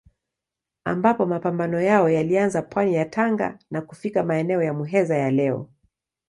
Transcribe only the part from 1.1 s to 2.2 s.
mapambano yao